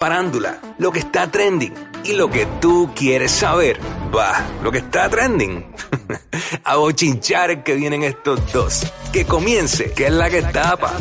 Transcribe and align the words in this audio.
Parándula, 0.00 0.58
lo 0.78 0.90
que 0.92 1.00
está 1.00 1.30
trending 1.30 1.74
y 2.04 2.14
lo 2.14 2.30
que 2.30 2.46
tú 2.58 2.90
quieres 2.96 3.32
saber. 3.32 3.78
Va, 4.16 4.46
lo 4.62 4.72
que 4.72 4.78
está 4.78 5.10
trending. 5.10 5.62
A 6.64 6.76
bochinchar 6.76 7.62
que 7.62 7.74
vienen 7.74 8.04
estos 8.04 8.50
dos. 8.50 8.90
Que 9.12 9.26
comience, 9.26 9.92
que 9.92 10.06
es 10.06 10.12
la 10.14 10.30
que 10.30 10.40
tapa. 10.40 10.94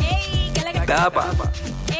¡Ey! 0.00 0.50
¿Qué 0.52 0.58
es 0.58 0.64
la 0.64 0.72
que 0.72 0.80
Tapa. 0.80 1.30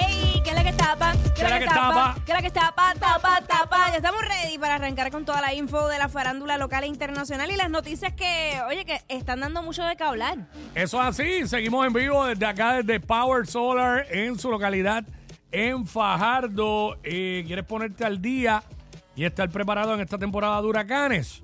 ¡Ey! 0.00 0.41
¿Qué 0.42 0.50
es 0.50 0.56
la 0.56 0.64
que 0.64 0.72
tapa? 0.72 1.12
¿Qué 1.12 1.42
es 1.44 1.48
la 1.48 1.58
que 1.61 1.67
tapa? 1.67 2.17
¿Qué 2.27 2.33
es 2.33 2.36
la 2.36 2.42
que 2.42 2.50
tapa? 2.50 2.95
Tapa, 2.98 3.41
tapa. 3.47 3.91
Ya 3.91 3.97
estamos 3.98 4.20
ready 4.27 4.58
para 4.58 4.74
arrancar 4.74 5.12
con 5.12 5.24
toda 5.24 5.41
la 5.41 5.55
info 5.55 5.86
de 5.86 5.98
la 5.98 6.08
farándula 6.08 6.58
local 6.58 6.83
e 6.83 6.89
internacional 6.89 7.52
y 7.52 7.56
las 7.56 7.70
noticias 7.70 8.12
que, 8.14 8.61
oye, 8.69 8.84
que 8.84 9.00
están 9.06 9.39
dando 9.39 9.62
mucho 9.62 9.84
de 9.84 9.95
qué 9.95 10.02
hablar. 10.02 10.39
Eso 10.74 11.00
es 11.00 11.06
así, 11.06 11.47
seguimos 11.47 11.86
en 11.86 11.92
vivo 11.92 12.27
desde 12.27 12.47
acá, 12.47 12.83
desde 12.83 12.98
Power 12.98 13.47
Solar, 13.47 14.06
en 14.11 14.36
su 14.41 14.50
localidad, 14.50 15.05
en 15.52 15.86
Fajardo. 15.86 16.96
Eh, 17.02 17.44
¿Quieres 17.46 17.64
ponerte 17.64 18.04
al 18.04 18.20
día 18.20 18.62
y 19.16 19.24
estar 19.24 19.48
preparado 19.50 19.94
en 19.94 20.00
esta 20.00 20.18
temporada 20.18 20.60
de 20.60 20.68
huracanes? 20.68 21.42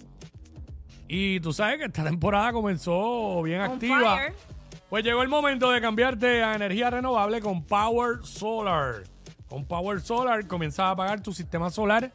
Y 1.08 1.40
tú 1.40 1.52
sabes 1.52 1.78
que 1.78 1.84
esta 1.84 2.04
temporada 2.04 2.52
comenzó 2.52 3.42
bien 3.42 3.60
On 3.60 3.72
activa. 3.72 4.16
fire. 4.16 4.34
Pues 4.88 5.04
llegó 5.04 5.22
el 5.22 5.28
momento 5.28 5.70
de 5.70 5.80
cambiarte 5.80 6.42
a 6.42 6.54
energía 6.54 6.90
renovable 6.90 7.40
con 7.40 7.62
Power 7.64 8.24
Solar. 8.24 9.02
Con 9.48 9.64
Power 9.64 10.00
Solar 10.00 10.46
comienzas 10.46 10.90
a 10.92 10.96
pagar 10.96 11.20
tu 11.20 11.32
sistema 11.32 11.70
solar 11.70 12.12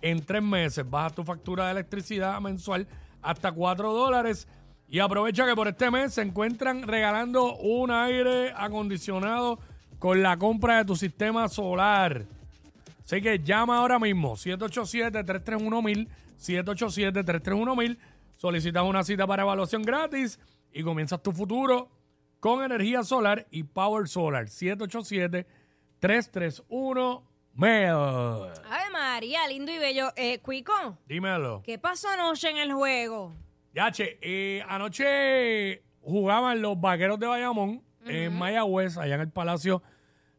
en 0.00 0.24
tres 0.24 0.42
meses. 0.42 0.88
Baja 0.88 1.10
tu 1.10 1.24
factura 1.24 1.66
de 1.66 1.72
electricidad 1.72 2.40
mensual 2.40 2.86
hasta 3.22 3.50
4 3.50 3.92
dólares. 3.92 4.46
Y 4.88 5.00
aprovecha 5.00 5.46
que 5.46 5.54
por 5.56 5.66
este 5.66 5.90
mes 5.90 6.14
se 6.14 6.22
encuentran 6.22 6.82
regalando 6.86 7.56
un 7.56 7.90
aire 7.90 8.52
acondicionado 8.56 9.58
con 10.04 10.22
la 10.22 10.36
compra 10.36 10.76
de 10.76 10.84
tu 10.84 10.96
sistema 10.96 11.48
solar. 11.48 12.26
Así 13.06 13.22
que 13.22 13.38
llama 13.38 13.78
ahora 13.78 13.98
mismo, 13.98 14.34
787-331-1000, 14.36 16.08
787-331-1000. 16.38 17.96
Solicitas 18.36 18.84
una 18.84 19.02
cita 19.02 19.26
para 19.26 19.44
evaluación 19.44 19.82
gratis 19.82 20.38
y 20.74 20.82
comienzas 20.82 21.22
tu 21.22 21.32
futuro 21.32 21.88
con 22.38 22.62
energía 22.62 23.02
solar 23.02 23.46
y 23.50 23.62
Power 23.62 24.06
Solar. 24.06 24.44
787-331-1000. 26.02 27.22
Ave 27.56 28.90
María, 28.92 29.48
lindo 29.48 29.72
y 29.72 29.78
bello. 29.78 30.12
Eh, 30.16 30.38
Cuico, 30.40 30.98
Dímelo. 31.08 31.62
¿qué 31.64 31.78
pasó 31.78 32.10
anoche 32.10 32.50
en 32.50 32.58
el 32.58 32.74
juego? 32.74 33.32
Yache, 33.72 34.18
eh, 34.20 34.62
anoche 34.68 35.82
jugaban 36.02 36.60
los 36.60 36.78
vaqueros 36.78 37.18
de 37.18 37.26
Bayamón 37.26 37.82
en 38.04 38.36
Mayagüez, 38.36 38.98
allá 38.98 39.14
en 39.14 39.22
el 39.22 39.30
Palacio 39.30 39.82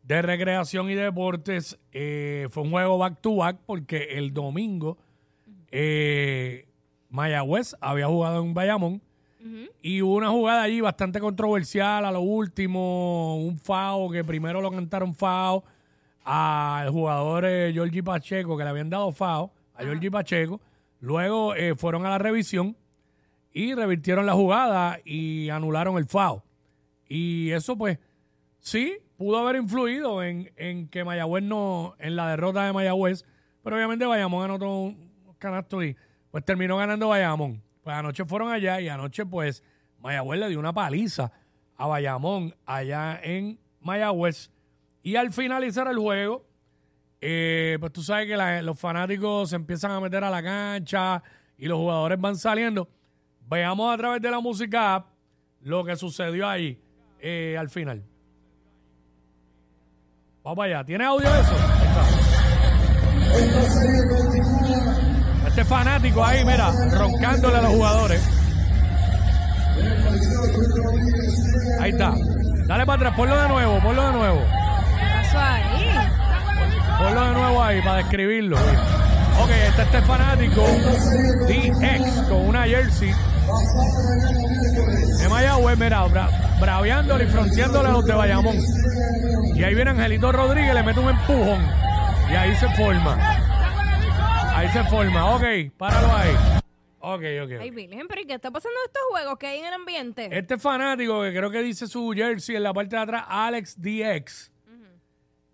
de 0.07 0.21
Recreación 0.21 0.89
y 0.89 0.95
Deportes. 0.95 1.77
Eh, 1.91 2.47
fue 2.51 2.63
un 2.63 2.71
juego 2.71 2.97
back 2.97 3.21
to 3.21 3.35
back 3.37 3.57
porque 3.65 4.17
el 4.17 4.33
domingo 4.33 4.97
eh, 5.71 6.67
Mayagüez 7.09 7.75
había 7.81 8.07
jugado 8.07 8.41
en 8.43 8.53
Bayamón 8.53 9.01
y 9.81 10.01
hubo 10.01 10.15
una 10.15 10.29
jugada 10.29 10.63
allí 10.63 10.81
bastante 10.81 11.19
controversial 11.19 12.03
a 12.03 12.11
lo 12.11 12.21
último, 12.21 13.37
un 13.37 13.59
FAO 13.59 14.09
que 14.09 14.23
primero 14.23 14.59
lo 14.59 14.71
cantaron 14.71 15.13
FAO 15.13 15.63
al 16.23 16.89
jugador 16.89 17.45
eh, 17.45 17.71
Georgie 17.71 18.01
Pacheco, 18.01 18.57
que 18.57 18.63
le 18.63 18.71
habían 18.71 18.89
dado 18.89 19.11
FAO 19.11 19.51
a 19.75 19.83
Georgie 19.83 20.09
Pacheco. 20.09 20.59
Luego 20.99 21.53
eh, 21.53 21.75
fueron 21.75 22.07
a 22.07 22.09
la 22.09 22.17
revisión 22.17 22.75
y 23.53 23.75
revirtieron 23.75 24.25
la 24.25 24.33
jugada 24.33 24.99
y 25.05 25.49
anularon 25.49 25.97
el 25.97 26.05
FAO. 26.05 26.43
Y 27.07 27.51
eso, 27.51 27.77
pues, 27.77 27.99
sí, 28.59 28.97
pudo 29.17 29.37
haber 29.37 29.55
influido 29.57 30.23
en, 30.23 30.51
en 30.55 30.87
que 30.87 31.03
Mayagüez 31.03 31.43
no, 31.43 31.95
en 31.99 32.15
la 32.15 32.29
derrota 32.29 32.65
de 32.65 32.73
Mayagüez, 32.73 33.25
pero 33.63 33.75
obviamente 33.75 34.05
Bayamón 34.05 34.45
anotó 34.45 34.69
un 34.69 35.11
canasto 35.39 35.83
y 35.83 35.95
pues 36.31 36.43
terminó 36.43 36.77
ganando 36.77 37.07
Bayamón. 37.07 37.63
Pues 37.81 37.95
anoche 37.95 38.25
fueron 38.25 38.51
allá 38.51 38.81
y 38.81 38.89
anoche, 38.89 39.25
pues, 39.25 39.63
Mayagüez 39.99 40.39
le 40.39 40.49
dio 40.49 40.59
una 40.59 40.73
paliza 40.73 41.31
a 41.77 41.87
Bayamón 41.87 42.53
allá 42.65 43.19
en 43.23 43.59
Mayagüez. 43.79 44.51
Y 45.01 45.15
al 45.15 45.31
finalizar 45.31 45.87
el 45.87 45.97
juego, 45.97 46.45
eh, 47.21 47.77
pues 47.79 47.93
tú 47.93 48.01
sabes 48.01 48.27
que 48.27 48.61
los 48.63 48.79
fanáticos 48.79 49.51
se 49.51 49.55
empiezan 49.55 49.91
a 49.91 49.99
meter 49.99 50.23
a 50.23 50.29
la 50.29 50.43
cancha 50.43 51.21
y 51.57 51.67
los 51.67 51.77
jugadores 51.77 52.19
van 52.19 52.35
saliendo. 52.35 52.89
Veamos 53.47 53.93
a 53.93 53.97
través 53.97 54.21
de 54.21 54.31
la 54.31 54.39
música 54.39 55.05
lo 55.61 55.85
que 55.85 55.95
sucedió 55.95 56.47
ahí 56.47 56.81
eh, 57.19 57.55
al 57.57 57.69
final. 57.69 58.03
Vamos 60.45 60.57
para 60.57 60.75
allá. 60.75 60.85
¿Tiene 60.85 61.03
audio 61.05 61.27
eso? 61.27 61.55
Está. 61.55 62.05
Este 65.47 65.65
fanático 65.65 66.23
ahí, 66.23 66.45
mira, 66.45 66.71
roncándole 66.91 67.57
a 67.57 67.61
los 67.63 67.71
jugadores. 67.71 68.21
Ahí 71.81 71.89
está. 71.89 72.13
Dale 72.67 72.85
para 72.85 72.95
atrás, 72.97 73.15
ponlo 73.15 73.41
de 73.41 73.47
nuevo, 73.47 73.79
ponlo 73.79 74.05
de 74.05 74.13
nuevo. 74.13 74.41
¿Qué 74.99 75.05
pasó 75.15 75.39
ahí? 75.39 75.89
Ponlo 76.99 77.25
de 77.25 77.33
nuevo 77.33 77.63
ahí 77.63 77.81
para 77.81 77.97
describirlo. 77.97 78.57
Ok, 78.57 79.49
está 79.67 79.81
este 79.81 80.01
fanático 80.03 80.61
DX 81.47 82.21
con 82.29 82.45
una 82.49 82.65
jersey 82.65 83.11
de 85.21 85.29
Mayagüez, 85.29 85.77
mira, 85.77 86.03
bra 86.05 86.29
braveándole 86.59 87.25
y 87.25 87.27
fronteándole 87.27 87.89
a 87.89 87.91
los 87.91 88.05
de 88.05 88.13
Bayamón. 88.13 88.57
Y 89.55 89.63
ahí 89.63 89.75
viene 89.75 89.91
Angelito 89.91 90.31
Rodríguez, 90.31 90.73
le 90.73 90.83
mete 90.83 90.99
un 90.99 91.09
empujón. 91.09 91.61
Y 92.31 92.35
ahí 92.35 92.55
se 92.55 92.67
forma. 92.69 93.17
Ahí 94.55 94.69
se 94.69 94.83
forma. 94.85 95.35
Ok, 95.35 95.43
páralo 95.77 96.15
ahí. 96.15 96.31
Ok, 96.99 97.23
ok. 97.43 97.61
Ay, 97.61 97.69
Virgen, 97.69 98.07
pero 98.07 98.21
¿y 98.21 98.25
qué 98.25 98.33
está 98.33 98.51
pasando 98.51 98.79
en 98.79 98.87
estos 98.87 99.03
juegos 99.11 99.37
que 99.37 99.47
hay 99.47 99.59
en 99.59 99.65
el 99.65 99.73
ambiente? 99.73 100.29
Este 100.31 100.57
fanático 100.57 101.21
que 101.21 101.29
creo 101.29 101.51
que 101.51 101.61
dice 101.61 101.87
su 101.87 102.11
jersey 102.15 102.55
en 102.55 102.63
la 102.63 102.73
parte 102.73 102.95
de 102.95 103.01
atrás, 103.01 103.25
Alex 103.27 103.79
DX. 103.79 104.51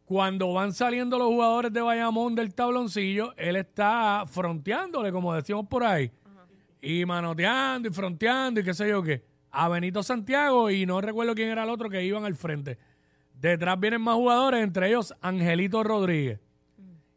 Cuando 0.06 0.54
van 0.54 0.74
saliendo 0.74 1.18
los 1.18 1.28
jugadores 1.28 1.72
de 1.72 1.82
Bayamón 1.82 2.36
del 2.36 2.54
tabloncillo, 2.54 3.34
él 3.38 3.56
está 3.56 4.26
fronteándole, 4.28 5.12
como 5.12 5.34
decimos 5.34 5.68
por 5.68 5.86
ahí. 5.86 6.12
Y 6.82 7.06
manoteando 7.06 7.90
y 7.90 7.92
fronteando 7.92 8.60
y 8.60 8.64
qué 8.64 8.74
sé 8.74 8.90
yo 8.90 9.04
qué. 9.04 9.24
A 9.52 9.70
Benito 9.70 10.02
Santiago 10.02 10.70
y 10.72 10.86
no 10.86 11.02
recuerdo 11.02 11.36
quién 11.36 11.50
era 11.50 11.64
el 11.64 11.70
otro 11.70 11.90
que 11.90 12.04
iban 12.04 12.26
al 12.26 12.36
frente. 12.36 12.78
Detrás 13.34 13.80
vienen 13.80 14.02
más 14.02 14.16
jugadores, 14.16 14.64
entre 14.64 14.88
ellos 14.88 15.14
Angelito 15.22 15.84
Rodríguez. 15.84 16.40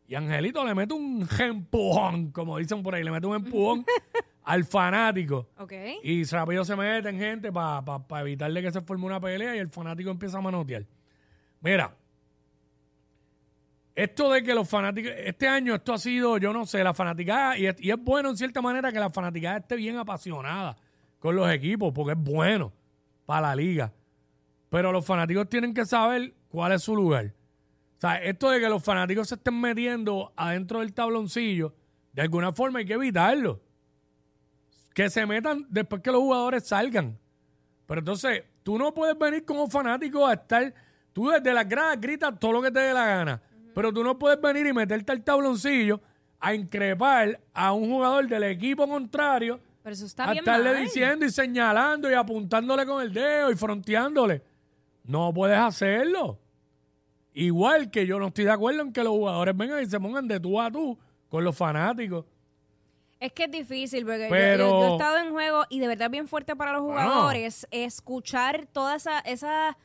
Y 0.06 0.14
Angelito 0.14 0.64
le 0.64 0.74
mete 0.74 0.94
un 0.94 1.26
empujón, 1.38 2.30
como 2.30 2.58
dicen 2.58 2.82
por 2.82 2.94
ahí, 2.94 3.02
le 3.02 3.10
mete 3.10 3.26
un 3.26 3.36
empujón 3.36 3.84
al 4.44 4.64
fanático. 4.64 5.48
Ok. 5.58 5.72
Y 6.02 6.24
rápido 6.24 6.64
se 6.64 6.76
meten 6.76 7.18
gente 7.18 7.50
para 7.50 7.82
evitarle 8.20 8.62
que 8.62 8.70
se 8.70 8.80
forme 8.82 9.06
una 9.06 9.20
pelea 9.20 9.56
y 9.56 9.58
el 9.58 9.68
fanático 9.68 10.10
empieza 10.10 10.38
a 10.38 10.40
manotear. 10.42 10.84
Mira, 11.60 11.94
esto 13.94 14.32
de 14.32 14.42
que 14.42 14.54
los 14.54 14.68
fanáticos, 14.68 15.12
este 15.16 15.46
año 15.46 15.74
esto 15.74 15.92
ha 15.92 15.98
sido, 15.98 16.36
yo 16.38 16.52
no 16.52 16.66
sé, 16.66 16.82
la 16.82 16.94
fanaticada, 16.94 17.56
y 17.56 17.66
es, 17.66 17.76
bueno 17.98 18.30
en 18.30 18.36
cierta 18.36 18.60
manera 18.60 18.90
que 18.92 18.98
la 18.98 19.10
fanaticada 19.10 19.58
esté 19.58 19.76
bien 19.76 19.96
apasionada 19.98 20.76
con 21.20 21.36
los 21.36 21.48
equipos, 21.50 21.92
porque 21.94 22.12
es 22.12 22.18
bueno 22.18 22.72
para 23.24 23.48
la 23.48 23.56
liga. 23.56 23.92
Pero 24.68 24.90
los 24.90 25.06
fanáticos 25.06 25.48
tienen 25.48 25.72
que 25.72 25.86
saber 25.86 26.34
cuál 26.48 26.72
es 26.72 26.82
su 26.82 26.96
lugar. 26.96 27.32
O 27.96 28.00
sea, 28.00 28.16
esto 28.16 28.50
de 28.50 28.58
que 28.58 28.68
los 28.68 28.82
fanáticos 28.82 29.28
se 29.28 29.36
estén 29.36 29.60
metiendo 29.60 30.32
adentro 30.36 30.80
del 30.80 30.92
tabloncillo, 30.92 31.74
de 32.12 32.22
alguna 32.22 32.52
forma 32.52 32.80
hay 32.80 32.84
que 32.84 32.94
evitarlo. 32.94 33.60
Que 34.92 35.08
se 35.08 35.24
metan 35.24 35.66
después 35.70 36.02
que 36.02 36.10
los 36.10 36.20
jugadores 36.20 36.66
salgan. 36.66 37.18
Pero 37.86 38.00
entonces, 38.00 38.42
tú 38.62 38.76
no 38.76 38.92
puedes 38.92 39.16
venir 39.16 39.44
como 39.44 39.68
fanático 39.68 40.26
a 40.26 40.34
estar. 40.34 40.74
Tú 41.12 41.28
desde 41.28 41.52
las 41.54 41.68
gradas 41.68 42.00
gritas 42.00 42.38
todo 42.38 42.52
lo 42.52 42.62
que 42.62 42.70
te 42.70 42.80
dé 42.80 42.92
la 42.92 43.06
gana. 43.06 43.42
Pero 43.74 43.92
tú 43.92 44.02
no 44.04 44.18
puedes 44.18 44.40
venir 44.40 44.66
y 44.66 44.72
meterte 44.72 45.12
al 45.12 45.22
tabloncillo 45.22 46.00
a 46.40 46.54
increpar 46.54 47.40
a 47.52 47.72
un 47.72 47.90
jugador 47.90 48.28
del 48.28 48.44
equipo 48.44 48.86
contrario, 48.88 49.60
Pero 49.82 49.94
eso 49.94 50.06
está 50.06 50.24
a 50.24 50.32
bien 50.32 50.38
estarle 50.44 50.72
mal. 50.72 50.82
diciendo 50.84 51.24
y 51.26 51.30
señalando 51.30 52.10
y 52.10 52.14
apuntándole 52.14 52.86
con 52.86 53.02
el 53.02 53.12
dedo 53.12 53.50
y 53.50 53.56
fronteándole. 53.56 54.42
No 55.04 55.32
puedes 55.34 55.58
hacerlo. 55.58 56.38
Igual 57.34 57.90
que 57.90 58.06
yo 58.06 58.18
no 58.18 58.28
estoy 58.28 58.44
de 58.44 58.52
acuerdo 58.52 58.82
en 58.82 58.92
que 58.92 59.02
los 59.02 59.12
jugadores 59.12 59.56
vengan 59.56 59.82
y 59.82 59.86
se 59.86 59.98
pongan 59.98 60.28
de 60.28 60.38
tú 60.38 60.60
a 60.60 60.70
tú 60.70 60.96
con 61.28 61.42
los 61.42 61.56
fanáticos. 61.56 62.24
Es 63.18 63.32
que 63.32 63.44
es 63.44 63.50
difícil, 63.50 64.04
porque 64.04 64.28
Pero- 64.30 64.68
yo, 64.70 64.80
yo 64.80 64.88
he 64.88 64.92
estado 64.92 65.18
en 65.18 65.30
juego 65.30 65.64
y 65.68 65.80
de 65.80 65.88
verdad 65.88 66.06
es 66.06 66.12
bien 66.12 66.28
fuerte 66.28 66.54
para 66.54 66.72
los 66.74 66.82
Bueno. 66.82 67.00
jugadores 67.00 67.66
escuchar 67.70 68.66
todas 68.66 69.02
esas 69.02 69.22
esa, 69.24 69.76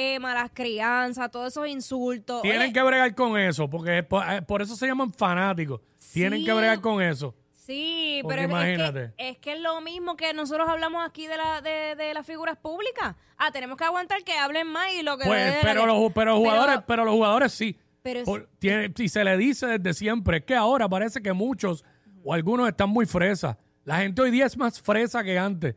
eh, 0.00 0.18
malas 0.20 0.50
crianzas, 0.54 1.30
todos 1.30 1.48
esos 1.48 1.66
insultos. 1.68 2.42
Tienen 2.42 2.62
Oye, 2.62 2.72
que 2.72 2.82
bregar 2.82 3.14
con 3.14 3.36
eso, 3.38 3.68
porque 3.68 3.98
es 3.98 4.04
por, 4.04 4.22
eh, 4.30 4.42
por 4.42 4.62
eso 4.62 4.76
se 4.76 4.86
llaman 4.86 5.12
fanáticos. 5.12 5.80
Tienen 6.12 6.44
que 6.44 6.52
bregar 6.52 6.80
con 6.80 7.02
eso. 7.02 7.34
Sí, 7.52 8.20
Porque 8.22 8.36
pero 8.46 8.56
es- 8.56 8.62
es, 8.62 8.74
imagínate. 8.78 9.12
que, 9.18 9.28
es 9.28 9.38
que 9.38 9.52
es 9.54 9.60
lo 9.60 9.80
mismo 9.82 10.16
que 10.16 10.32
nosotros 10.32 10.68
hablamos 10.68 11.06
aquí 11.06 11.26
de, 11.26 11.36
la, 11.36 11.60
de, 11.60 11.96
de 11.96 12.14
las 12.14 12.24
figuras 12.24 12.56
públicas. 12.56 13.14
Ah, 13.36 13.50
tenemos 13.50 13.76
que 13.76 13.84
aguantar 13.84 14.22
que 14.24 14.32
hablen 14.34 14.68
más 14.68 14.92
y 14.94 15.02
lo 15.02 15.18
que... 15.18 15.26
Pues, 15.26 15.56
pero, 15.62 15.84
los, 15.84 16.12
pero 16.14 16.36
jugadores, 16.38 16.78
pero 16.86 17.04
los 17.04 17.14
jugadores 17.14 17.52
sí. 17.52 17.76
Pero 18.02 18.20
es- 18.20 18.24
Por- 18.24 18.48
tiene- 18.58 18.90
y 18.96 19.08
se 19.08 19.22
le 19.24 19.36
dice 19.36 19.66
desde 19.78 19.92
siempre, 19.94 20.38
es 20.38 20.44
que 20.44 20.54
ahora 20.54 20.88
parece 20.88 21.20
que 21.20 21.32
muchos 21.34 21.84
o 22.24 22.32
algunos 22.32 22.68
están 22.68 22.88
muy 22.88 23.04
fresas. 23.04 23.56
La 23.84 23.98
gente 23.98 24.22
hoy 24.22 24.30
día 24.30 24.46
es 24.46 24.56
más 24.56 24.80
fresa 24.80 25.22
que 25.24 25.38
antes. 25.38 25.74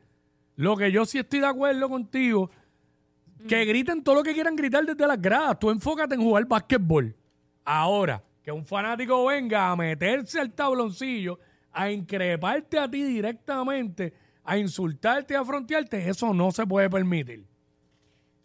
Lo 0.55 0.77
que 0.77 0.91
yo 0.91 1.05
sí 1.05 1.17
estoy 1.17 1.39
de 1.41 1.47
acuerdo 1.47 1.89
contigo, 1.89 2.51
que 3.47 3.65
griten 3.65 4.03
todo 4.03 4.15
lo 4.15 4.23
que 4.23 4.33
quieran 4.33 4.55
gritar 4.55 4.85
desde 4.85 5.07
las 5.07 5.21
gradas. 5.21 5.59
Tú 5.59 5.69
enfócate 5.69 6.15
en 6.15 6.21
jugar 6.21 6.45
básquetbol. 6.45 7.15
Ahora, 7.63 8.23
que 8.43 8.51
un 8.51 8.65
fanático 8.65 9.25
venga 9.25 9.69
a 9.69 9.75
meterse 9.75 10.39
al 10.39 10.51
tabloncillo, 10.51 11.39
a 11.71 11.89
increparte 11.89 12.79
a 12.79 12.89
ti 12.89 13.03
directamente, 13.03 14.13
a 14.43 14.57
insultarte, 14.57 15.35
a 15.35 15.45
frontearte, 15.45 16.09
eso 16.09 16.33
no 16.33 16.51
se 16.51 16.65
puede 16.65 16.89
permitir. 16.89 17.45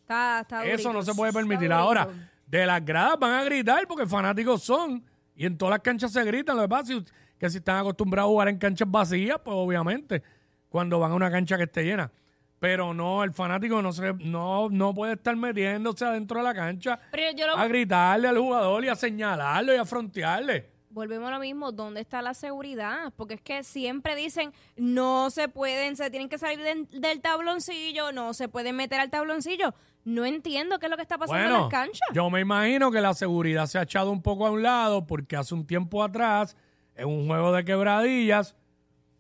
Está, 0.02 0.40
está 0.40 0.64
Eso 0.64 0.92
no 0.92 1.02
se 1.02 1.14
puede 1.14 1.32
permitir. 1.32 1.72
Ahora, 1.72 2.08
de 2.46 2.64
las 2.64 2.84
gradas 2.84 3.18
van 3.18 3.32
a 3.32 3.44
gritar 3.44 3.86
porque 3.88 4.06
fanáticos 4.06 4.62
son. 4.62 5.02
Y 5.34 5.44
en 5.44 5.58
todas 5.58 5.72
las 5.72 5.80
canchas 5.80 6.12
se 6.12 6.22
gritan. 6.24 6.56
Lo 6.56 6.62
que 6.62 6.68
pasa 6.68 6.94
es 6.94 7.12
que 7.38 7.50
si 7.50 7.58
están 7.58 7.78
acostumbrados 7.78 8.28
a 8.28 8.30
jugar 8.30 8.48
en 8.48 8.58
canchas 8.58 8.88
vacías, 8.88 9.38
pues 9.44 9.54
obviamente, 9.54 10.22
cuando 10.68 10.98
van 11.00 11.10
a 11.10 11.14
una 11.16 11.30
cancha 11.30 11.56
que 11.56 11.64
esté 11.64 11.84
llena. 11.84 12.10
Pero 12.58 12.94
no, 12.94 13.22
el 13.22 13.32
fanático 13.32 13.82
no 13.82 13.92
se, 13.92 14.14
no, 14.14 14.68
no 14.70 14.94
puede 14.94 15.12
estar 15.14 15.36
metiéndose 15.36 16.04
adentro 16.06 16.38
de 16.38 16.44
la 16.44 16.54
cancha 16.54 16.98
Pero 17.10 17.36
yo 17.36 17.46
lo- 17.46 17.56
a 17.56 17.66
gritarle 17.68 18.28
al 18.28 18.38
jugador 18.38 18.84
y 18.84 18.88
a 18.88 18.94
señalarlo 18.96 19.74
y 19.74 19.76
a 19.76 19.84
frontearle. 19.84 20.70
Volvemos 20.88 21.28
a 21.28 21.32
lo 21.32 21.40
mismo, 21.40 21.72
¿dónde 21.72 22.00
está 22.00 22.22
la 22.22 22.32
seguridad? 22.32 23.12
Porque 23.16 23.34
es 23.34 23.42
que 23.42 23.62
siempre 23.62 24.16
dicen, 24.16 24.54
no 24.76 25.28
se 25.28 25.48
pueden, 25.48 25.94
se 25.96 26.08
tienen 26.08 26.30
que 26.30 26.38
salir 26.38 26.60
del- 26.62 26.88
del 26.90 27.20
tabloncillo, 27.20 28.12
no 28.12 28.32
se 28.32 28.48
pueden 28.48 28.74
meter 28.76 29.00
al 29.00 29.10
tabloncillo. 29.10 29.74
No 30.04 30.24
entiendo 30.24 30.78
qué 30.78 30.86
es 30.86 30.90
lo 30.90 30.96
que 30.96 31.02
está 31.02 31.18
pasando 31.18 31.44
en 31.44 31.52
las 31.52 31.68
canchas. 31.68 32.08
yo 32.14 32.30
me 32.30 32.40
imagino 32.40 32.90
que 32.90 33.02
la 33.02 33.12
seguridad 33.12 33.66
se 33.66 33.78
ha 33.78 33.82
echado 33.82 34.10
un 34.10 34.22
poco 34.22 34.46
a 34.46 34.50
un 34.50 34.62
lado 34.62 35.06
porque 35.06 35.36
hace 35.36 35.52
un 35.52 35.66
tiempo 35.66 36.02
atrás, 36.02 36.56
en 36.94 37.08
un 37.08 37.26
juego 37.26 37.52
de 37.52 37.64
quebradillas, 37.66 38.56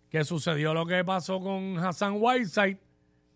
que 0.08 0.24
sucedió 0.24 0.72
lo 0.72 0.86
que 0.86 1.04
pasó 1.04 1.40
con 1.40 1.76
Hassan 1.78 2.14
Whiteside, 2.16 2.78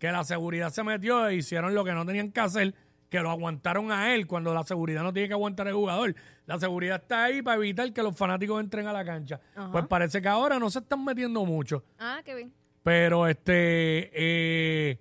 que 0.01 0.11
la 0.11 0.23
seguridad 0.23 0.71
se 0.71 0.81
metió 0.83 1.27
e 1.27 1.35
hicieron 1.35 1.75
lo 1.75 1.83
que 1.85 1.91
no 1.93 2.03
tenían 2.07 2.31
que 2.31 2.39
hacer, 2.39 2.73
que 3.07 3.19
lo 3.19 3.29
aguantaron 3.29 3.91
a 3.91 4.15
él 4.15 4.25
cuando 4.25 4.51
la 4.51 4.63
seguridad 4.63 5.03
no 5.03 5.13
tiene 5.13 5.27
que 5.27 5.35
aguantar 5.35 5.67
al 5.67 5.75
jugador. 5.75 6.15
La 6.47 6.57
seguridad 6.59 6.99
está 7.03 7.25
ahí 7.25 7.43
para 7.43 7.57
evitar 7.57 7.93
que 7.93 8.01
los 8.01 8.17
fanáticos 8.17 8.59
entren 8.59 8.87
a 8.87 8.93
la 8.93 9.05
cancha. 9.05 9.39
Pues 9.71 9.85
parece 9.85 10.19
que 10.19 10.27
ahora 10.27 10.57
no 10.57 10.71
se 10.71 10.79
están 10.79 11.05
metiendo 11.05 11.45
mucho. 11.45 11.83
Ah, 11.99 12.19
qué 12.25 12.33
bien. 12.33 12.51
Pero 12.81 13.27
este 13.27 14.09
eh, 14.13 14.97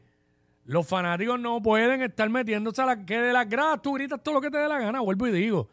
los 0.67 0.87
fanáticos 0.87 1.41
no 1.41 1.63
pueden 1.63 2.03
estar 2.03 2.29
metiéndose 2.29 2.83
a 2.83 2.87
la 2.87 3.07
que 3.07 3.19
de 3.19 3.33
las 3.33 3.49
gradas 3.49 3.81
tú 3.81 3.95
gritas 3.95 4.23
todo 4.23 4.35
lo 4.35 4.41
que 4.43 4.51
te 4.51 4.59
dé 4.59 4.69
la 4.69 4.79
gana, 4.81 5.01
vuelvo 5.01 5.27
y 5.29 5.33
digo. 5.33 5.71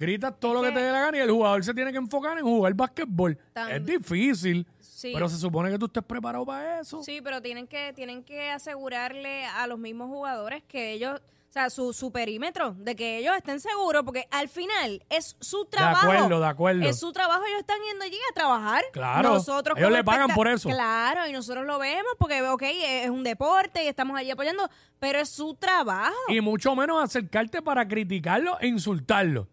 Gritas 0.00 0.38
todo 0.40 0.54
lo 0.54 0.62
que 0.62 0.70
te 0.72 0.80
dé 0.80 0.92
la 0.92 1.00
gana 1.00 1.18
y 1.18 1.20
el 1.20 1.30
jugador 1.30 1.62
se 1.64 1.74
tiene 1.74 1.90
que 1.92 1.98
enfocar 1.98 2.38
en 2.38 2.44
jugar 2.44 2.72
básquetbol. 2.74 3.36
Tam- 3.54 3.70
Es 3.70 3.84
difícil, 3.86 4.66
Sí. 4.98 5.12
pero 5.14 5.28
se 5.28 5.36
supone 5.36 5.70
que 5.70 5.78
tú 5.78 5.86
estés 5.86 6.02
preparado 6.02 6.44
para 6.44 6.80
eso. 6.80 7.04
Sí, 7.04 7.20
pero 7.22 7.40
tienen 7.40 7.68
que, 7.68 7.92
tienen 7.92 8.24
que 8.24 8.50
asegurarle 8.50 9.46
a 9.46 9.68
los 9.68 9.78
mismos 9.78 10.08
jugadores 10.08 10.64
que 10.64 10.90
ellos, 10.90 11.20
o 11.20 11.52
sea, 11.52 11.70
su, 11.70 11.92
su 11.92 12.10
perímetro, 12.10 12.72
de 12.72 12.96
que 12.96 13.18
ellos 13.18 13.32
estén 13.36 13.60
seguros, 13.60 14.02
porque 14.04 14.26
al 14.32 14.48
final 14.48 15.04
es 15.08 15.36
su 15.38 15.66
trabajo. 15.66 16.10
acuerdo, 16.10 16.40
de 16.40 16.46
acuerdo. 16.48 16.82
Es 16.84 16.98
su 16.98 17.12
trabajo, 17.12 17.44
ellos 17.46 17.60
están 17.60 17.78
yendo 17.88 18.06
allí 18.06 18.18
a 18.28 18.34
trabajar. 18.34 18.82
Claro, 18.92 19.34
Nosotros 19.34 19.78
ellos 19.78 19.92
le 19.92 20.02
pagan 20.02 20.30
por 20.34 20.48
eso. 20.48 20.68
Claro, 20.68 21.28
y 21.28 21.32
nosotros 21.32 21.64
lo 21.64 21.78
vemos 21.78 22.12
porque, 22.18 22.42
ok, 22.42 22.62
es 22.64 23.08
un 23.08 23.22
deporte 23.22 23.84
y 23.84 23.86
estamos 23.86 24.18
allí 24.18 24.32
apoyando, 24.32 24.68
pero 24.98 25.20
es 25.20 25.28
su 25.28 25.54
trabajo. 25.54 26.12
Y 26.26 26.40
mucho 26.40 26.74
menos 26.74 27.00
acercarte 27.04 27.62
para 27.62 27.86
criticarlo 27.86 28.58
e 28.58 28.66
insultarlo. 28.66 29.46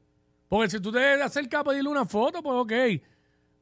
Porque 0.50 0.72
si 0.72 0.80
tú 0.80 0.92
te 0.92 1.22
acercas 1.22 1.62
a 1.62 1.64
pedirle 1.66 1.90
una 1.90 2.06
foto, 2.06 2.42
pues 2.42 2.56
ok. 2.56 2.74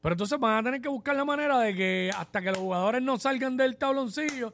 Pero 0.04 0.12
entonces 0.12 0.38
van 0.38 0.58
a 0.58 0.62
tener 0.62 0.82
que 0.82 0.88
buscar 0.90 1.16
la 1.16 1.24
manera 1.24 1.58
de 1.60 1.74
que 1.74 2.10
hasta 2.14 2.42
que 2.42 2.48
los 2.50 2.58
jugadores 2.58 3.00
no 3.00 3.16
salgan 3.18 3.56
del 3.56 3.78
tabloncillo, 3.78 4.52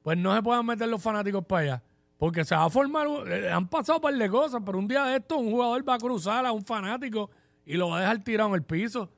pues 0.00 0.16
no 0.16 0.32
se 0.32 0.40
puedan 0.44 0.64
meter 0.64 0.86
los 0.86 1.02
fanáticos 1.02 1.44
para 1.44 1.62
allá. 1.62 1.82
Porque 2.16 2.44
se 2.44 2.54
va 2.54 2.66
a 2.66 2.70
formar, 2.70 3.08
han 3.52 3.66
pasado 3.66 3.96
un 3.98 4.02
par 4.02 4.14
de 4.14 4.30
cosas, 4.30 4.62
pero 4.64 4.78
un 4.78 4.86
día 4.86 5.02
de 5.06 5.16
esto 5.16 5.38
un 5.38 5.50
jugador 5.50 5.86
va 5.88 5.94
a 5.94 5.98
cruzar 5.98 6.46
a 6.46 6.52
un 6.52 6.64
fanático 6.64 7.28
y 7.64 7.74
lo 7.76 7.88
va 7.88 7.96
a 7.96 8.00
dejar 8.02 8.22
tirado 8.22 8.50
en 8.50 8.54
el 8.54 8.62
piso. 8.62 9.10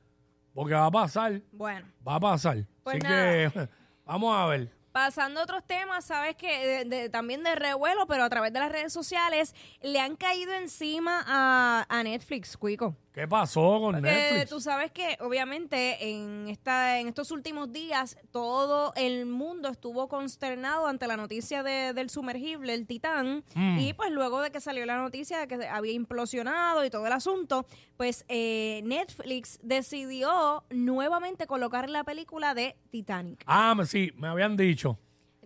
Porque 0.55 0.73
va 0.73 0.87
a 0.87 0.91
pasar, 0.91 1.39
Bueno. 1.51 1.85
va 2.05 2.15
a 2.15 2.19
pasar. 2.19 2.65
Pues 2.83 2.95
Así 2.95 3.03
nada. 3.03 3.51
que 3.51 3.69
vamos 4.05 4.35
a 4.35 4.47
ver. 4.47 4.71
Pasando 4.91 5.39
a 5.39 5.43
otros 5.43 5.63
temas, 5.67 6.03
sabes 6.03 6.35
que 6.35 6.65
de- 6.65 6.85
de- 6.85 7.09
también 7.09 7.43
de 7.43 7.53
revuelo, 7.53 8.07
pero 8.07 8.23
a 8.23 8.29
través 8.29 8.51
de 8.51 8.59
las 8.59 8.71
redes 8.71 8.91
sociales, 8.91 9.53
le 9.83 9.99
han 9.99 10.15
caído 10.15 10.51
encima 10.53 11.23
a, 11.27 11.85
a 11.87 12.03
Netflix, 12.03 12.57
Cuico. 12.57 12.95
¿Qué 13.11 13.27
pasó 13.27 13.79
con 13.81 13.93
Porque 13.95 14.01
Netflix? 14.11 14.49
tú 14.49 14.61
sabes 14.61 14.91
que 14.91 15.17
obviamente 15.19 16.09
en 16.09 16.47
esta 16.47 16.99
en 16.99 17.07
estos 17.07 17.31
últimos 17.31 17.71
días 17.71 18.15
todo 18.31 18.93
el 18.95 19.25
mundo 19.25 19.67
estuvo 19.69 20.07
consternado 20.07 20.85
ante 20.87 21.07
la 21.07 21.17
noticia 21.17 21.63
de- 21.63 21.93
del 21.93 22.09
sumergible, 22.11 22.73
el 22.73 22.85
Titán, 22.85 23.43
Mm. 23.55 23.79
y 23.79 23.93
pues 23.93 24.11
luego 24.11 24.41
de 24.41 24.51
que 24.51 24.61
salió 24.61 24.85
la 24.85 24.97
noticia 24.97 25.39
de 25.39 25.47
que 25.47 25.67
había 25.67 25.91
implosionado 25.93 26.85
y 26.85 26.89
todo 26.91 27.07
el 27.07 27.13
asunto, 27.13 27.65
pues 27.97 28.25
eh, 28.29 28.81
Netflix 28.85 29.59
decidió 29.63 30.63
nuevamente 30.69 31.47
colocar 31.47 31.89
la 31.89 32.03
película 32.03 32.53
de 32.53 32.77
Titanic. 32.91 33.43
Ah, 33.47 33.75
sí, 33.85 34.11
me 34.17 34.27
habían 34.27 34.55
dicho. 34.55 34.97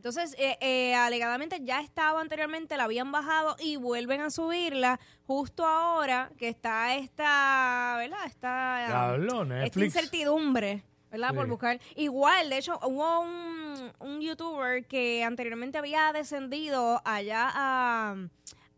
Entonces, 0.04 0.36
eh, 0.38 0.58
eh, 0.60 0.94
alegadamente 0.96 1.60
ya 1.64 1.80
estaba 1.80 2.20
anteriormente, 2.20 2.76
la 2.76 2.84
habían 2.84 3.14
bajado 3.14 3.56
y 3.58 3.78
vuelven 3.78 4.20
a 4.20 4.30
subirla 4.32 5.00
justo 5.26 5.66
ahora 5.66 6.30
que 6.38 6.50
está 6.50 6.94
esta, 6.98 7.96
¿verdad? 8.00 8.26
Esta, 8.26 9.16
esta 9.64 9.80
incertidumbre, 9.86 10.84
¿verdad? 11.10 11.30
Por 11.34 11.48
buscar. 11.48 11.80
Igual, 11.96 12.50
de 12.50 12.58
hecho, 12.58 12.78
hubo 12.84 13.22
un, 13.22 13.94
un 14.02 14.20
youtuber 14.20 14.86
que 14.88 15.24
anteriormente 15.24 15.78
había 15.78 16.12
descendido 16.12 17.02
allá 17.06 17.50
a, 17.54 18.16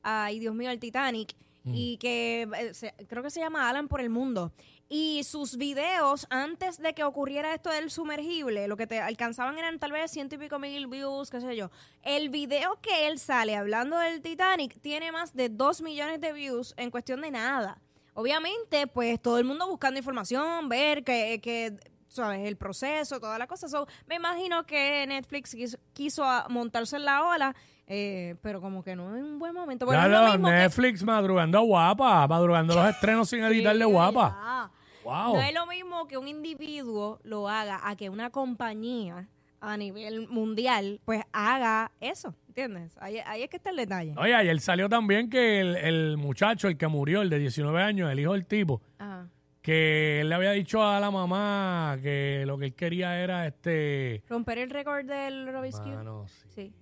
a 0.03 0.25
ay 0.25 0.37
Dios 0.37 0.53
mío, 0.53 0.69
al 0.69 0.77
Titanic 0.77 1.33
y 1.73 1.97
que 1.97 2.47
eh, 2.55 2.73
se- 2.75 2.93
creo 3.09 3.23
que 3.23 3.31
se 3.31 3.39
llama 3.39 3.67
Alan 3.67 3.87
por 3.87 3.99
el 3.99 4.11
mundo. 4.11 4.51
Y 4.87 5.23
sus 5.23 5.57
videos, 5.57 6.27
antes 6.29 6.77
de 6.77 6.93
que 6.93 7.03
ocurriera 7.03 7.53
esto 7.55 7.71
del 7.71 7.89
sumergible, 7.89 8.67
lo 8.67 8.77
que 8.77 8.85
te 8.85 9.01
alcanzaban 9.01 9.57
eran 9.57 9.79
tal 9.79 9.91
vez 9.91 10.11
ciento 10.11 10.35
y 10.35 10.37
pico 10.37 10.59
mil 10.59 10.85
views, 10.85 11.31
qué 11.31 11.41
sé 11.41 11.55
yo. 11.55 11.71
El 12.03 12.29
video 12.29 12.79
que 12.81 13.07
él 13.07 13.17
sale 13.17 13.55
hablando 13.55 13.97
del 13.97 14.21
Titanic 14.21 14.79
tiene 14.81 15.11
más 15.11 15.33
de 15.33 15.49
dos 15.49 15.81
millones 15.81 16.21
de 16.21 16.33
views 16.33 16.75
en 16.77 16.91
cuestión 16.91 17.21
de 17.21 17.31
nada. 17.31 17.81
Obviamente, 18.13 18.85
pues 18.85 19.19
todo 19.19 19.39
el 19.39 19.45
mundo 19.45 19.67
buscando 19.67 19.97
información, 19.97 20.69
ver 20.69 21.03
que, 21.03 21.41
que 21.41 21.75
¿sabes? 22.07 22.47
El 22.47 22.55
proceso, 22.55 23.19
toda 23.19 23.37
la 23.37 23.47
cosa. 23.47 23.67
So, 23.67 23.87
me 24.05 24.15
imagino 24.15 24.65
que 24.65 25.05
Netflix 25.07 25.55
quiso, 25.55 25.77
quiso 25.93 26.23
montarse 26.49 26.95
en 26.95 27.05
la 27.05 27.25
ola, 27.25 27.55
eh, 27.87 28.35
pero 28.41 28.61
como 28.61 28.83
que 28.83 28.95
no 28.95 29.15
en 29.15 29.23
un 29.23 29.39
buen 29.39 29.53
momento. 29.53 29.85
Bueno, 29.85 30.01
Ya 30.01 30.05
es 30.07 30.11
lo 30.11 30.25
lo- 30.25 30.31
mismo 30.33 30.47
que- 30.47 30.53
Netflix 30.53 31.03
madrugando 31.03 31.61
guapa, 31.61 32.27
madrugando 32.27 32.75
los 32.75 32.87
estrenos 32.89 33.29
sin 33.29 33.43
editarle 33.43 33.85
guapa. 33.85 34.35
Ah, 34.37 34.71
Wow. 35.03 35.35
No 35.35 35.41
es 35.41 35.53
lo 35.53 35.67
mismo 35.67 36.07
que 36.07 36.17
un 36.17 36.27
individuo 36.27 37.19
lo 37.23 37.47
haga 37.47 37.79
a 37.87 37.95
que 37.95 38.09
una 38.09 38.31
compañía 38.31 39.27
a 39.61 39.77
nivel 39.77 40.27
mundial, 40.29 40.99
pues 41.05 41.21
haga 41.31 41.91
eso, 41.99 42.33
¿entiendes? 42.47 42.97
Ahí, 42.99 43.19
ahí 43.23 43.43
es 43.43 43.49
que 43.51 43.57
está 43.57 43.69
el 43.69 43.75
detalle. 43.75 44.15
Oye, 44.17 44.33
ayer 44.33 44.59
salió 44.59 44.89
también 44.89 45.29
que 45.29 45.59
el, 45.61 45.75
el 45.75 46.17
muchacho, 46.17 46.67
el 46.67 46.77
que 46.77 46.87
murió, 46.87 47.21
el 47.21 47.29
de 47.29 47.37
19 47.37 47.83
años, 47.83 48.11
el 48.11 48.19
hijo 48.19 48.33
del 48.33 48.47
tipo, 48.47 48.81
Ajá. 48.97 49.27
que 49.61 50.21
él 50.21 50.29
le 50.29 50.33
había 50.35 50.51
dicho 50.53 50.83
a 50.83 50.99
la 50.99 51.11
mamá 51.11 51.97
que 52.01 52.43
lo 52.47 52.57
que 52.57 52.65
él 52.65 52.73
quería 52.73 53.19
era 53.21 53.45
este... 53.45 54.23
Romper 54.27 54.57
el 54.57 54.71
récord 54.71 55.05
del. 55.05 55.51
Mano, 55.51 56.25
sí, 56.27 56.47
Sí. 56.55 56.73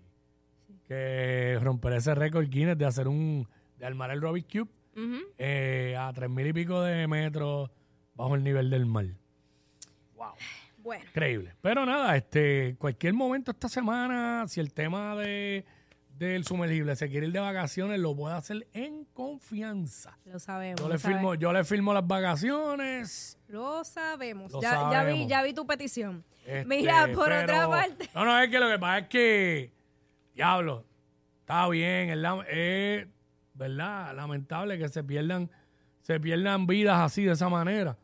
Que 0.87 1.57
romper 1.61 1.93
ese 1.93 2.13
récord 2.15 2.47
Guinness 2.49 2.77
de 2.77 2.85
hacer 2.85 3.07
un... 3.07 3.47
de 3.77 3.85
armar 3.85 4.11
el 4.11 4.21
Rubik's 4.21 4.51
Cube 4.51 4.69
eh, 5.37 5.95
a 5.97 6.11
tres 6.13 6.29
mil 6.29 6.45
y 6.47 6.53
pico 6.53 6.81
de 6.81 7.07
metros 7.07 7.71
bajo 8.15 8.35
el 8.35 8.43
nivel 8.43 8.69
del 8.69 8.85
mar. 8.85 9.05
Bueno, 10.77 11.03
Increíble. 11.05 11.53
Pero 11.61 11.85
nada, 11.85 12.15
este, 12.17 12.75
cualquier 12.77 13.13
momento 13.13 13.51
esta 13.51 13.69
semana, 13.69 14.45
si 14.47 14.59
el 14.59 14.73
tema 14.73 15.15
de 15.15 15.65
del 16.17 16.45
sumergible 16.45 16.95
se 16.95 17.09
quiere 17.09 17.27
ir 17.27 17.33
de 17.33 17.39
vacaciones, 17.39 17.99
lo 17.99 18.15
puede 18.15 18.35
hacer 18.35 18.67
en 18.73 19.05
confianza. 19.13 20.17
lo 20.25 20.39
sabemos. 20.39 20.79
Yo 20.79 20.87
lo 20.87 20.93
le 20.93 20.99
firmo, 20.99 21.35
yo 21.35 21.51
le 21.53 21.63
firmo 21.63 21.93
las 21.93 22.05
vacaciones. 22.05 23.39
Lo 23.47 23.83
sabemos. 23.83 24.51
Lo 24.51 24.61
ya, 24.61 24.91
ya 24.91 25.03
vi, 25.03 25.25
ya 25.27 25.41
vi 25.41 25.53
tu 25.53 25.65
petición. 25.65 26.23
Este, 26.45 26.65
Mira, 26.65 27.07
por 27.13 27.25
pero- 27.29 27.41
otra 27.43 27.67
parte. 27.67 28.09
No, 28.13 28.25
no, 28.25 28.39
es 28.39 28.49
que 28.49 28.59
lo 28.59 28.69
que 28.69 28.77
pasa 28.79 28.97
es 28.99 29.07
que, 29.07 29.71
diablo, 30.33 30.85
está 31.41 31.67
bien, 31.69 32.09
es, 32.09 32.17
la- 32.17 32.45
es, 32.49 33.07
verdad, 33.53 34.15
lamentable 34.15 34.77
que 34.77 34.89
se 34.89 35.03
pierdan, 35.03 35.49
se 36.01 36.19
pierdan 36.19 36.65
vidas 36.67 36.99
así 36.99 37.23
de 37.23 37.33
esa 37.33 37.49
manera. 37.49 37.97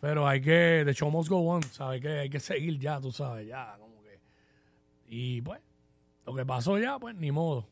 Pero 0.00 0.26
hay 0.28 0.40
que, 0.40 0.82
the 0.84 0.92
show 0.92 1.10
must 1.10 1.28
go 1.28 1.38
on, 1.48 1.62
¿sabes? 1.62 2.00
Que 2.00 2.20
hay 2.20 2.30
que 2.30 2.40
seguir 2.40 2.78
ya, 2.78 3.00
tú 3.00 3.10
sabes, 3.10 3.46
ya, 3.46 3.76
como 3.78 4.02
que. 4.02 4.20
Y 5.08 5.40
pues, 5.42 5.60
lo 6.24 6.34
que 6.34 6.44
pasó 6.44 6.78
ya, 6.78 6.98
pues, 6.98 7.14
ni 7.14 7.30
modo. 7.32 7.66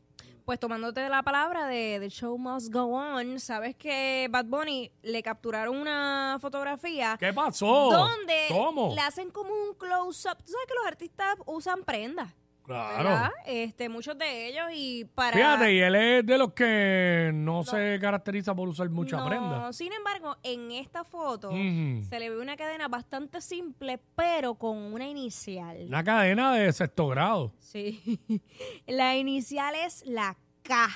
Pues 0.45 0.61
tomándote 0.61 1.09
la 1.09 1.23
palabra 1.23 1.67
de 1.67 1.97
The 2.01 2.11
Show 2.11 2.37
Must 2.37 2.71
Go 2.71 2.85
On, 2.89 3.41
sabes 3.41 3.75
que 3.77 4.29
Bad 4.31 4.45
Bunny 4.45 4.93
le 5.03 5.23
capturaron 5.23 5.75
una 5.75 6.37
fotografía 6.39 7.17
¿Qué 7.19 7.33
pasó? 7.33 7.89
donde 7.91 8.45
¿Cómo? 8.51 8.95
le 8.95 9.01
hacen 9.01 9.31
como 9.31 9.49
un 9.55 9.75
close-up. 9.75 10.37
Tú 10.45 10.53
sabes 10.53 10.67
que 10.69 10.75
los 10.75 10.87
artistas 10.87 11.35
usan 11.47 11.83
prendas. 11.83 12.31
Claro. 12.65 13.11
¿verdad? 13.11 13.31
Este, 13.45 13.91
muchos 13.91 14.17
de 14.17 14.49
ellos 14.49 14.65
y 14.73 15.05
para... 15.05 15.37
Fíjate, 15.37 15.75
y 15.75 15.81
él 15.81 15.95
es 15.95 16.27
de 16.27 16.39
los 16.39 16.55
que 16.55 17.31
no, 17.35 17.63
se 17.63 17.99
caracteriza 18.01 18.55
por 18.55 18.69
usar 18.69 18.89
mucha 18.89 19.19
no, 19.19 19.27
prenda. 19.27 19.73
Sin 19.75 19.93
embargo, 19.93 20.39
en 20.43 20.73
esta 20.73 21.05
foto 21.05 21.51
se 21.51 22.19
le 22.19 22.31
ve 22.31 22.41
una 22.41 22.57
cadena 22.57 22.89
bastante 22.89 23.43
simple, 23.43 24.01
pero 24.17 24.55
con 24.55 24.79
una 24.79 25.07
inicial. 25.07 25.85
Una 25.89 26.03
cadena 26.03 26.55
de 26.55 26.73
sexto 26.73 27.07
grado. 27.09 27.53
Sí. 27.59 28.19
La 28.87 29.15
inicial 29.17 29.75
es 29.75 30.05
la 30.07 30.37
K. 30.63 30.89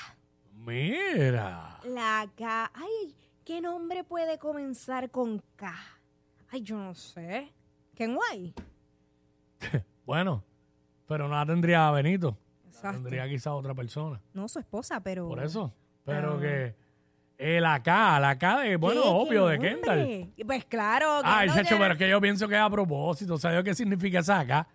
Mira. 0.55 1.81
La 1.85 2.31
K. 2.35 2.71
Ay, 2.75 3.15
¿qué 3.45 3.61
nombre 3.61 4.05
puede 4.05 4.39
comenzar 4.39 5.11
con 5.11 5.43
K? 5.57 5.75
Ay, 6.51 6.63
yo 6.63 6.79
no 6.79 6.95
sé. 6.95 7.53
Kenway. 7.95 8.55
Bueno, 10.09 10.43
pero 11.09 11.27
no 11.27 11.35
la 11.35 11.45
tendría 11.47 11.91
Benito. 11.91 12.37
La 12.85 12.93
tendría 12.93 13.29
quizá 13.29 13.53
otra 13.55 13.75
persona. 13.75 14.21
No, 14.35 14.47
su 14.47 14.61
esposa, 14.61 15.01
pero. 15.01 15.27
Por 15.27 15.43
eso. 15.43 15.73
Pero 16.05 16.35
Ah. 16.35 16.41
que. 16.41 16.75
la 17.61 17.83
K, 17.83 18.21
la 18.21 18.39
K 18.39 18.61
de, 18.61 18.77
bueno, 18.77 19.03
¿Qué? 19.03 19.09
obvio, 19.09 19.47
¿Qué 19.47 19.53
de 19.53 19.59
Kendall. 19.59 20.33
Pues 20.47 20.65
claro. 20.67 21.21
Ay, 21.25 21.49
Kendall 21.49 21.65
chacho, 21.65 21.79
pero 21.79 21.93
es 21.95 21.99
que 21.99 22.09
yo 22.09 22.21
pienso 22.21 22.47
que 22.49 22.55
es 22.55 22.61
a 22.61 22.71
propósito. 22.71 23.37
¿Sabes 23.39 23.65
qué 23.65 23.75
significa 23.75 24.21
esa 24.21 24.47
K? 24.47 24.67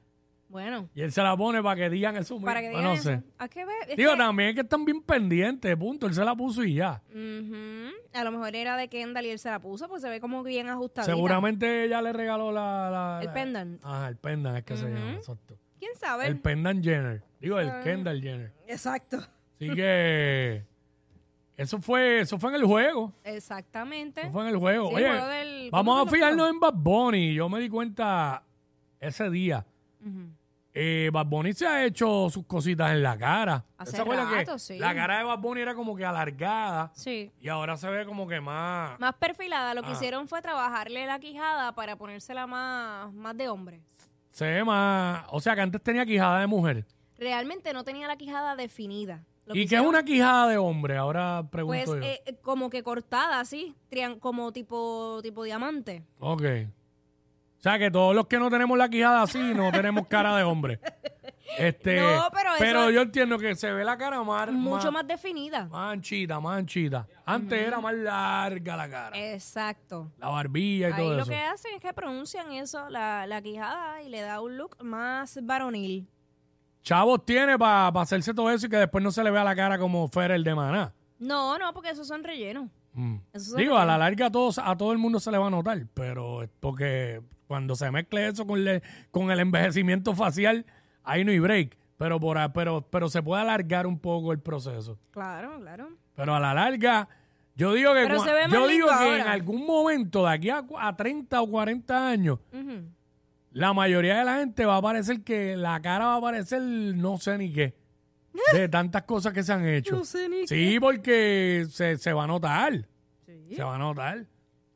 Bueno, 0.49 0.87
Y 0.93 1.01
él 1.01 1.11
se 1.11 1.23
la 1.23 1.35
pone 1.35 1.63
para 1.63 1.75
que 1.75 1.89
digan 1.89 2.15
eso. 2.15 2.39
para 2.39 2.61
que 2.61 2.69
digan 2.69 2.83
no 2.83 2.95
sé. 2.95 3.23
¿A 3.39 3.47
qué? 3.47 3.65
Es 3.87 3.97
Digo, 3.97 4.11
que- 4.11 4.17
también 4.17 4.49
es 4.49 4.55
que 4.55 4.61
están 4.61 4.85
bien 4.85 5.01
pendientes, 5.01 5.75
punto. 5.75 6.05
Él 6.05 6.13
se 6.13 6.23
la 6.23 6.35
puso 6.35 6.63
y 6.63 6.75
ya. 6.75 7.01
Ujú. 7.09 7.91
A 8.13 8.23
lo 8.23 8.31
mejor 8.31 8.55
era 8.55 8.77
de 8.77 8.87
Kendall 8.87 9.25
y 9.25 9.29
él 9.31 9.39
se 9.39 9.49
la 9.49 9.59
puso, 9.59 9.87
pues 9.89 10.03
se 10.03 10.09
ve 10.09 10.19
como 10.19 10.43
bien 10.43 10.69
ajustadita. 10.69 11.11
Seguramente 11.11 11.85
ella 11.85 12.01
le 12.03 12.13
regaló 12.13 12.51
la. 12.51 12.89
la- 12.91 13.19
El 13.23 13.31
pendant. 13.31 13.83
Ajá, 13.83 14.07
el 14.09 14.17
pendant 14.17 14.57
es 14.57 14.63
que 14.63 14.77
se 14.77 14.89
llama, 14.89 15.13
exacto. 15.13 15.57
¿Quién 15.83 15.95
sabe? 15.99 16.27
El 16.27 16.39
pendant 16.39 16.81
Jenner. 16.83 17.21
Digo, 17.41 17.59
el 17.59 17.69
Ah. 17.69 17.81
Kendall 17.83 18.21
Jenner. 18.21 18.53
Exacto. 18.67 19.17
Así 19.17 19.69
que. 19.75 20.63
Eso 21.57 21.79
fue, 21.79 22.21
eso 22.21 22.39
fue 22.39 22.49
en 22.51 22.55
el 22.55 22.63
juego. 22.65 23.11
Exactamente. 23.23 24.21
Eso 24.21 24.31
fue 24.31 24.43
en 24.43 24.47
el 24.49 24.57
juego. 24.57 24.89
Sí, 24.89 24.95
Oye, 24.95 25.05
el 25.05 25.11
juego 25.11 25.27
del- 25.27 25.69
vamos 25.71 25.93
¿cuándo 25.93 26.03
a 26.03 26.09
fue 26.09 26.17
el 26.19 26.23
fijarnos 26.23 26.49
en 26.49 26.59
Bad 26.61 26.73
Bunny. 26.75 27.33
Yo 27.33 27.49
me 27.49 27.59
di 27.59 27.67
cuenta 27.69 28.43
ese 28.99 29.29
día. 29.29 29.65
Ujú. 30.01 30.29
Eh, 30.75 31.11
Bad 31.13 31.27
Bunny 31.27 31.53
se 31.53 31.67
ha 31.67 31.85
hecho 31.85 32.27
sus 32.31 32.45
cositas 32.47 32.91
en 32.91 33.03
la 33.03 33.15
cara. 33.15 33.63
Hace 33.77 33.91
¿Se 33.97 34.01
acuerdan 34.01 34.29
que 34.29 34.35
rato, 34.37 34.57
sí. 34.57 34.79
La 34.79 34.95
cara 34.95 35.19
de 35.19 35.23
Bad 35.25 35.37
Bunny 35.37 35.61
era 35.61 35.75
como 35.75 35.95
que 35.95 36.03
alargada 36.03 36.91
Sí. 36.95 37.31
y 37.39 37.47
ahora 37.49 37.77
se 37.77 37.87
ve 37.89 38.03
como 38.07 38.27
que 38.27 38.41
más... 38.41 38.99
Más 38.99 39.13
perfilada, 39.13 39.75
lo 39.75 39.83
que 39.83 39.89
Ah. 39.89 39.93
hicieron 39.93 40.27
fue 40.27 40.41
trabajarle 40.41 41.05
la 41.05 41.19
quijada 41.19 41.75
para 41.75 41.95
ponérsela 41.95 42.47
más, 42.47 43.13
más 43.13 43.37
de 43.37 43.49
hombre. 43.49 43.81
Se 44.33 44.45
ve 44.45 44.63
más... 44.65 45.25
O 45.29 45.39
sea, 45.39 45.55
que 45.55 45.61
antes 45.61 45.81
tenía 45.81 46.05
quijada 46.05 46.41
de 46.41 46.47
mujer. 46.47 46.85
Realmente 47.17 47.71
no 47.71 47.83
tenía 47.85 48.07
la 48.07 48.17
quijada 48.17 48.55
definida. 48.55 49.23
Lo 49.45 49.53
¿Y 49.53 49.59
qué 49.59 49.61
es 49.61 49.65
hicieron, 49.67 49.87
una 49.87 50.03
quijada 50.03 50.47
de 50.49 50.57
hombre? 50.57 50.97
Ahora 50.97 51.45
pregunto 51.51 51.85
Pues 51.85 52.01
yo. 52.01 52.07
eh, 52.07 52.21
eh, 52.25 52.35
como 52.41 52.69
que 52.69 52.83
cortada 52.83 53.39
así, 53.39 53.73
trian- 53.89 54.19
como 54.19 54.51
tipo, 54.51 55.19
tipo 55.23 55.43
diamante. 55.43 56.03
Ok. 56.19 56.41
O 57.59 57.61
sea, 57.63 57.79
que 57.79 57.89
todos 57.91 58.13
los 58.15 58.27
que 58.27 58.39
no 58.39 58.49
tenemos 58.49 58.77
la 58.77 58.89
quijada 58.89 59.21
así 59.21 59.39
no 59.53 59.71
tenemos 59.71 60.07
cara 60.07 60.35
de 60.35 60.43
hombre. 60.43 60.79
Este, 61.57 61.99
No, 61.99 62.27
pero 62.33 62.55
eso- 62.55 62.89
yo 62.89 63.01
entiendo 63.01 63.37
que 63.37 63.53
se 63.55 63.71
ve 63.71 63.83
la 63.83 63.97
cara 63.97 64.23
más... 64.23 64.51
Mucho 64.51 64.91
más 64.91 65.05
definida. 65.07 65.65
Más 65.65 65.93
anchita, 65.93 66.39
más 66.39 66.57
anchita. 66.57 67.05
Antes 67.25 67.67
era 67.67 67.79
más 67.79 67.93
larga 67.93 68.75
la 68.77 68.89
cara. 68.89 69.33
Exacto. 69.33 70.11
La 70.17 70.29
barbilla 70.29 70.89
y 70.89 70.91
Ahí 70.93 70.97
todo 70.99 71.13
lo 71.15 71.21
eso. 71.21 71.29
que 71.31 71.37
hacen 71.37 71.75
es 71.75 71.81
que 71.81 71.93
pronuncian 71.93 72.51
eso, 72.53 72.89
la, 72.89 73.27
la 73.27 73.41
quijada, 73.41 74.01
y 74.01 74.09
le 74.09 74.21
da 74.21 74.41
un 74.41 74.57
look 74.57 74.77
más 74.83 75.37
varonil. 75.43 76.07
Chavos 76.81 77.25
tiene 77.25 77.57
para 77.57 77.87
hacerse 78.01 78.33
todo 78.33 78.49
eso 78.51 78.65
y 78.65 78.69
que 78.69 78.77
después 78.77 79.03
no 79.03 79.11
se 79.11 79.23
le 79.23 79.31
vea 79.31 79.43
la 79.43 79.55
cara 79.55 79.77
como 79.77 80.07
fuera 80.09 80.35
el 80.35 80.43
de 80.43 80.55
maná. 80.55 80.93
No, 81.19 81.57
no, 81.57 81.73
porque 81.73 81.89
esos 81.91 82.07
son 82.07 82.23
rellenos. 82.23 82.69
Mm. 82.93 83.15
Eso 83.31 83.51
son 83.51 83.57
Digo, 83.57 83.77
a 83.77 83.85
la 83.85 83.97
larga 83.97 84.27
a, 84.27 84.31
todos, 84.31 84.59
a 84.59 84.75
todo 84.75 84.91
el 84.91 84.97
mundo 84.97 85.19
se 85.19 85.31
le 85.31 85.37
va 85.37 85.47
a 85.47 85.49
notar, 85.49 85.85
pero 85.93 86.43
es 86.43 86.49
porque 86.59 87.21
cuando 87.47 87.75
se 87.75 87.89
mezcle 87.91 88.27
eso 88.27 88.45
con, 88.45 88.63
le- 88.63 88.81
con 89.11 89.31
el 89.31 89.39
envejecimiento 89.39 90.13
facial, 90.13 90.65
ahí 91.03 91.23
no 91.23 91.31
hay 91.31 91.39
break. 91.39 91.77
Pero, 91.97 92.19
por, 92.19 92.37
pero, 92.53 92.81
pero 92.89 93.07
se 93.09 93.21
puede 93.23 93.41
alargar 93.43 93.87
un 93.87 93.99
poco 93.99 94.31
el 94.33 94.39
proceso. 94.39 94.97
Claro, 95.11 95.59
claro. 95.59 95.89
Pero 96.15 96.35
a 96.35 96.39
la 96.39 96.53
larga, 96.53 97.07
yo 97.55 97.73
digo 97.73 97.93
que, 97.93 98.05
cua- 98.05 98.49
yo 98.51 98.67
digo 98.67 98.87
que 98.99 99.15
en 99.19 99.27
algún 99.27 99.65
momento, 99.65 100.25
de 100.25 100.31
aquí 100.33 100.49
a, 100.49 100.65
a 100.79 100.95
30 100.95 101.41
o 101.41 101.47
40 101.49 102.09
años, 102.09 102.39
la 103.51 103.73
mayoría 103.73 104.17
de 104.19 104.25
la 104.25 104.37
gente 104.39 104.65
va 104.65 104.77
a 104.77 104.81
parecer 104.81 105.21
que 105.23 105.55
la 105.55 105.79
cara 105.81 106.07
va 106.07 106.15
a 106.15 106.21
parecer 106.21 106.61
no 106.61 107.17
sé 107.19 107.37
ni 107.37 107.53
qué. 107.53 107.75
De 108.51 108.67
tantas 108.69 109.03
cosas 109.03 109.31
que 109.31 109.43
se 109.43 109.53
han 109.53 109.65
hecho. 109.67 109.95
No 109.95 110.03
sé 110.03 110.27
ni 110.27 110.47
sí, 110.47 110.79
porque 110.79 111.65
se, 111.69 111.97
se 111.97 112.11
va 112.13 112.23
a 112.23 112.27
notar. 112.27 112.87
Sí. 113.25 113.55
Se 113.55 113.63
va 113.63 113.75
a 113.75 113.77
notar. 113.77 114.25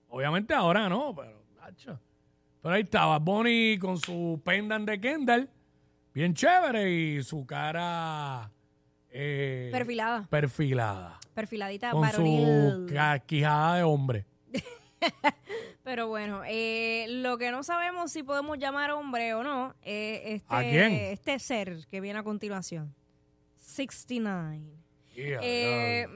Obviamente 0.10 0.54
ahora 0.54 0.88
no, 0.88 1.14
pero. 1.16 1.38
Pero 2.62 2.74
ahí 2.76 2.82
estaba 2.84 3.18
Bonnie 3.20 3.78
con 3.80 3.98
su 3.98 4.42
pendant 4.44 4.88
de 4.88 5.00
Kendall. 5.00 5.50
Bien 6.18 6.34
chévere. 6.34 6.92
Y 6.92 7.22
su 7.22 7.46
cara. 7.46 8.50
eh, 9.12 9.70
Perfilada. 9.72 10.26
perfilada. 10.28 11.20
Perfiladita, 11.36 11.92
Con 11.92 12.00
su 12.10 12.12
varonil. 12.12 12.92
ca- 12.92 13.20
quijada 13.20 13.76
de 13.78 13.84
hombre. 13.84 14.26
Pero 15.84 16.08
bueno, 16.08 16.42
eh, 16.48 17.06
lo 17.08 17.38
que 17.38 17.52
no 17.52 17.62
sabemos 17.62 18.12
si 18.12 18.24
podemos 18.24 18.58
llamar 18.58 18.90
hombre 18.92 19.36
o 19.36 19.44
no 19.44 19.76
es 19.84 20.22
este, 20.42 20.56
¿A 20.56 20.62
quién? 20.62 20.92
este 20.92 21.38
ser 21.38 21.86
que 21.88 22.02
viene 22.02 22.18
a 22.18 22.24
continuación. 22.24 22.96
69. 23.58 24.60
Yeah, 25.14 25.40
Eh. 25.44 26.08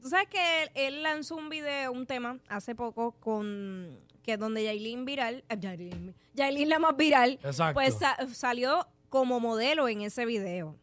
Tú 0.00 0.08
sabes 0.08 0.28
que 0.28 0.62
él, 0.62 0.70
él 0.74 1.02
lanzó 1.02 1.36
un 1.36 1.50
video, 1.50 1.92
un 1.92 2.06
tema, 2.06 2.38
hace 2.48 2.74
poco, 2.74 3.12
con 3.20 4.00
que 4.22 4.38
donde 4.38 4.64
Yailin 4.64 5.04
viral, 5.04 5.44
eh, 5.50 5.56
Yailin, 5.60 6.14
Yailin 6.32 6.68
la 6.70 6.78
más 6.78 6.96
viral, 6.96 7.38
Exacto. 7.44 7.74
pues 7.74 7.98
sa- 7.98 8.16
salió 8.32 8.86
como 9.10 9.40
modelo 9.40 9.88
en 9.88 10.00
ese 10.00 10.24
video. 10.24 10.76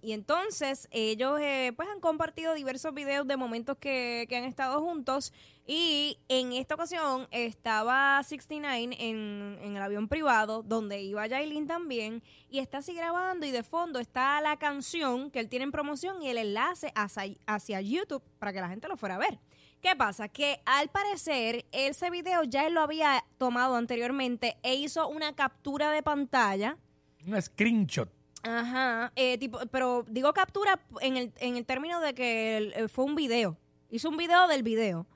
Y 0.00 0.12
entonces 0.12 0.86
ellos 0.92 1.40
eh, 1.40 1.72
pues 1.74 1.88
han 1.88 2.00
compartido 2.00 2.54
diversos 2.54 2.94
videos 2.94 3.26
de 3.26 3.36
momentos 3.36 3.76
que, 3.78 4.26
que 4.28 4.36
han 4.36 4.44
estado 4.44 4.80
juntos 4.80 5.32
y 5.66 6.18
en 6.28 6.52
esta 6.52 6.76
ocasión 6.76 7.26
estaba 7.32 8.22
69 8.22 8.96
en, 9.00 9.58
en 9.60 9.76
el 9.76 9.82
avión 9.82 10.06
privado 10.06 10.62
donde 10.62 11.02
iba 11.02 11.26
Yailin 11.26 11.66
también 11.66 12.22
y 12.48 12.60
está 12.60 12.78
así 12.78 12.94
grabando 12.94 13.44
y 13.44 13.50
de 13.50 13.64
fondo 13.64 13.98
está 13.98 14.40
la 14.40 14.56
canción 14.56 15.32
que 15.32 15.40
él 15.40 15.48
tiene 15.48 15.64
en 15.64 15.72
promoción 15.72 16.22
y 16.22 16.28
el 16.28 16.38
enlace 16.38 16.92
hacia, 16.94 17.34
hacia 17.46 17.80
YouTube 17.80 18.22
para 18.38 18.52
que 18.52 18.60
la 18.60 18.68
gente 18.68 18.86
lo 18.86 18.96
fuera 18.96 19.16
a 19.16 19.18
ver. 19.18 19.40
¿Qué 19.82 19.94
pasa? 19.96 20.28
Que 20.28 20.60
al 20.64 20.88
parecer 20.90 21.66
ese 21.72 22.10
video 22.10 22.44
ya 22.44 22.66
él 22.66 22.74
lo 22.74 22.82
había 22.82 23.24
tomado 23.36 23.74
anteriormente 23.74 24.58
e 24.62 24.76
hizo 24.76 25.08
una 25.08 25.34
captura 25.34 25.90
de 25.90 26.02
pantalla 26.04 26.78
Un 27.26 27.40
screenshot. 27.40 28.08
Ajá, 28.42 29.12
eh, 29.16 29.36
tipo, 29.38 29.58
pero 29.70 30.04
digo 30.08 30.32
captura 30.32 30.80
en 31.00 31.16
el, 31.16 31.32
en 31.40 31.56
el 31.56 31.66
término 31.66 32.00
de 32.00 32.14
que 32.14 32.72
eh, 32.74 32.88
fue 32.88 33.04
un 33.04 33.14
video. 33.14 33.56
Hizo 33.90 34.08
un 34.08 34.16
video 34.16 34.46
del 34.48 34.62
video. 34.62 35.06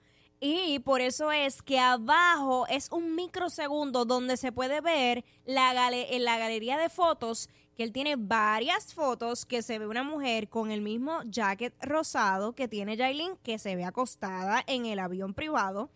Y 0.45 0.81
por 0.81 1.01
eso 1.01 1.31
es 1.31 1.63
que 1.63 1.79
abajo 1.79 2.67
es 2.67 2.89
un 2.91 3.15
microsegundo 3.15 4.05
donde 4.05 4.37
se 4.37 4.51
puede 4.51 4.81
ver 4.81 5.25
la 5.45 5.89
en 5.93 6.25
la 6.25 6.37
galería 6.37 6.77
de 6.79 6.89
fotos 6.89 7.49
que 7.77 7.85
él 7.85 7.93
tiene 7.93 8.17
varias 8.17 8.93
fotos 8.93 9.47
que 9.47 9.63
se 9.63 9.79
ve 9.79 9.87
una 9.87 10.03
mujer 10.03 10.49
con 10.49 10.71
el 10.71 10.81
mismo 10.81 11.23
jacket 11.25 11.75
rosado 11.81 12.55
que 12.55 12.69
tiene 12.69 12.97
Jailin 12.97 13.37
que 13.43 13.59
se 13.59 13.77
ve 13.77 13.85
acostada 13.85 14.63
en 14.67 14.87
el 14.87 14.99
avión 14.99 15.33
privado. 15.33 15.91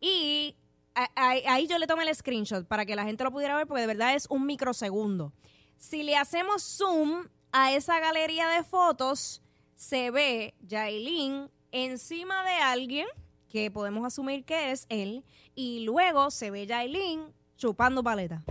Y 0.00 0.56
ahí 0.94 1.42
ahí 1.46 1.66
yo 1.66 1.78
le 1.78 1.86
tomé 1.86 2.08
el 2.08 2.14
screenshot 2.14 2.66
para 2.66 2.84
que 2.86 2.96
la 2.96 3.04
gente 3.04 3.24
lo 3.24 3.30
pudiera 3.30 3.56
ver 3.56 3.66
porque 3.66 3.82
de 3.82 3.86
verdad 3.86 4.14
es 4.14 4.26
un 4.30 4.46
microsegundo. 4.46 5.32
Si 5.76 6.02
le 6.02 6.16
hacemos 6.16 6.62
zoom 6.62 7.26
a 7.52 7.72
esa 7.72 7.98
galería 8.00 8.48
de 8.48 8.62
fotos, 8.64 9.42
se 9.74 10.10
ve 10.10 10.54
Jailin 10.68 11.50
encima 11.72 12.44
de 12.44 12.54
alguien, 12.56 13.06
que 13.48 13.70
podemos 13.70 14.04
asumir 14.04 14.44
que 14.44 14.72
es 14.72 14.86
él, 14.88 15.24
y 15.54 15.84
luego 15.84 16.30
se 16.30 16.50
ve 16.50 16.66
Jailin 16.68 17.32
chupando 17.56 18.02
paleta. 18.02 18.42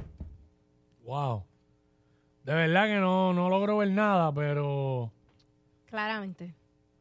Wow. 1.04 1.44
De 2.44 2.54
verdad 2.54 2.86
que 2.88 2.96
no, 2.96 3.34
no 3.34 3.50
logro 3.50 3.78
ver 3.78 3.90
nada, 3.92 4.34
pero 4.34 5.12
Claramente. 5.86 6.56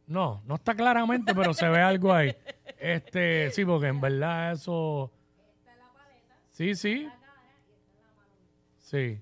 no, 0.06 0.42
no 0.44 0.56
está 0.56 0.74
claramente, 0.74 1.34
pero 1.34 1.54
se 1.54 1.68
ve 1.68 1.80
algo 1.80 2.12
ahí. 2.12 2.34
Este, 2.80 3.50
sí, 3.50 3.64
porque 3.64 3.88
en 3.88 4.00
verdad 4.00 4.52
eso. 4.52 5.10
Sí, 6.58 6.74
sí. 6.74 7.08
Sí. 8.78 9.20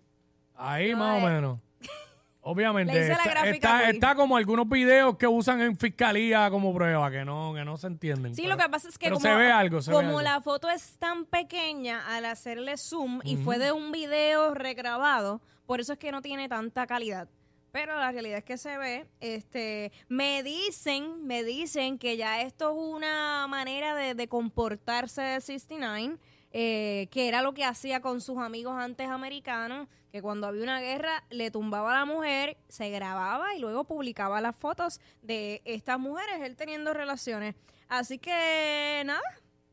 Ahí 0.54 0.94
más 0.94 1.22
o 1.22 1.26
menos. 1.26 1.60
Obviamente. 2.40 2.94
Le 2.94 3.00
hice 3.00 3.08
la 3.10 3.16
está, 3.16 3.30
gráfica 3.30 3.90
está, 3.90 4.14
como 4.14 4.38
algunos 4.38 4.66
videos 4.66 5.18
que 5.18 5.26
usan 5.26 5.60
en 5.60 5.76
fiscalía 5.76 6.48
como 6.48 6.72
prueba, 6.72 7.10
que 7.10 7.26
no, 7.26 7.52
que 7.54 7.62
no 7.62 7.76
se 7.76 7.88
entienden. 7.88 8.34
Sí, 8.34 8.44
pero- 8.44 8.54
lo 8.56 8.62
que 8.62 8.70
pasa 8.70 8.88
es 8.88 8.96
que 8.96 9.04
pero 9.04 9.16
como, 9.16 9.28
se 9.28 9.34
ve 9.34 9.52
algo, 9.52 9.82
se 9.82 9.90
ve 9.90 9.96
como 9.96 10.08
algo. 10.08 10.22
la 10.22 10.40
foto 10.40 10.70
es 10.70 10.96
tan 10.96 11.26
pequeña 11.26 12.06
al 12.16 12.24
hacerle 12.24 12.78
zoom 12.78 13.20
y 13.22 13.36
fue 13.36 13.58
de 13.58 13.70
un 13.70 13.92
video 13.92 14.54
regrabado, 14.54 15.42
por 15.66 15.82
eso 15.82 15.92
es 15.92 15.98
que 15.98 16.12
no 16.12 16.22
tiene 16.22 16.48
tanta 16.48 16.86
calidad. 16.86 17.28
Pero 17.70 17.98
la 17.98 18.12
realidad 18.12 18.38
es 18.38 18.44
que 18.44 18.56
se 18.56 18.78
ve, 18.78 19.06
este, 19.20 19.92
me 20.08 20.42
dicen, 20.42 21.26
me 21.26 21.44
dicen 21.44 21.98
que 21.98 22.16
ya 22.16 22.40
esto 22.40 22.70
es 22.70 22.76
una 22.78 23.46
manera 23.46 23.94
de, 23.94 24.14
de 24.14 24.26
comportarse 24.26 25.20
de 25.20 25.40
69, 25.42 26.16
eh, 26.58 27.08
que 27.10 27.28
era 27.28 27.42
lo 27.42 27.52
que 27.52 27.64
hacía 27.64 28.00
con 28.00 28.22
sus 28.22 28.38
amigos 28.38 28.74
antes 28.78 29.08
americanos, 29.10 29.88
que 30.10 30.22
cuando 30.22 30.46
había 30.46 30.62
una 30.62 30.80
guerra 30.80 31.22
le 31.28 31.50
tumbaba 31.50 31.94
a 31.94 31.98
la 31.98 32.04
mujer, 32.06 32.56
se 32.66 32.88
grababa 32.88 33.54
y 33.54 33.60
luego 33.60 33.84
publicaba 33.84 34.40
las 34.40 34.56
fotos 34.56 34.98
de 35.20 35.60
estas 35.66 35.98
mujeres, 35.98 36.40
él 36.40 36.56
teniendo 36.56 36.94
relaciones. 36.94 37.56
Así 37.88 38.18
que 38.18 39.02
nada, 39.04 39.20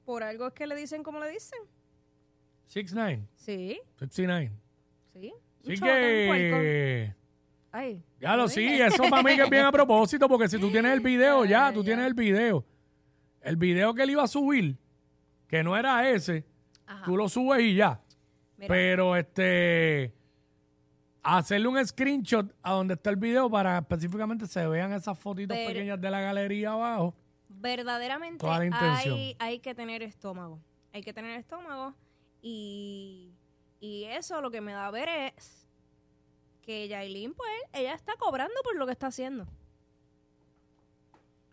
por 0.04 0.24
algo 0.24 0.48
es 0.48 0.54
que 0.54 0.68
le 0.68 0.76
dicen 0.76 1.04
como 1.04 1.22
le 1.22 1.30
dicen. 1.30 1.58
6'9, 2.70 3.28
Sí, 3.38 3.80
69. 3.96 4.52
sí. 5.14 5.34
Así 5.62 5.80
que. 5.80 7.16
Ay, 7.72 8.04
Ya 8.20 8.36
lo 8.36 8.44
lo 8.44 8.50
sí, 8.50 8.66
eso 8.66 9.04
para 9.10 9.24
mí 9.24 9.38
que 9.38 9.44
es 9.44 9.50
bien 9.50 9.64
a 9.64 9.72
propósito, 9.72 10.28
porque 10.28 10.50
si 10.50 10.60
tú 10.60 10.70
tienes 10.70 10.92
el 10.92 11.00
video, 11.00 11.46
ya, 11.46 11.72
tú 11.72 11.82
tienes 11.82 12.06
el 12.06 12.14
video. 12.14 12.66
El 13.40 13.56
video 13.56 13.94
que 13.94 14.04
él 14.04 14.10
iba 14.10 14.24
a 14.24 14.28
subir, 14.28 14.78
que 15.48 15.64
no 15.64 15.78
era 15.78 16.10
ese, 16.10 16.44
Ajá. 16.94 17.06
tú 17.06 17.18
lo 17.18 17.28
subes 17.30 17.62
y 17.62 17.76
ya. 17.76 18.00
Mira. 18.58 18.68
Pero 18.74 19.16
este 19.16 20.14
hacerle 21.24 21.68
un 21.70 21.86
screenshot 21.88 22.54
a 22.62 22.74
donde 22.74 22.96
está 22.96 23.10
el 23.10 23.16
video 23.16 23.50
para 23.50 23.78
específicamente 23.78 24.46
se 24.46 24.68
vean 24.68 24.92
esas 24.92 25.18
fotitos 25.18 25.56
Ver- 25.56 25.68
pequeñas 25.68 26.00
de 26.02 26.12
la 26.12 26.20
galería 26.22 26.72
abajo. 26.74 27.16
verdaderamente 27.50 28.46
hay, 28.48 29.36
hay 29.40 29.60
que 29.60 29.74
tener 29.74 30.04
estómago. 30.04 30.60
Hay 30.92 31.02
que 31.02 31.14
tener 31.14 31.40
estómago 31.40 31.94
y, 32.42 33.34
y 33.80 34.04
eso 34.06 34.42
lo 34.42 34.52
que 34.52 34.60
me 34.62 34.74
da 34.74 34.88
a 34.88 34.92
ver 34.92 35.08
es 35.10 35.66
que 36.62 36.88
Yailin, 36.88 37.34
pues, 37.34 37.50
ella 37.74 37.94
está 37.94 38.14
cobrando 38.18 38.54
por 38.64 38.76
lo 38.76 38.86
que 38.86 38.92
está 38.92 39.08
haciendo. 39.08 39.48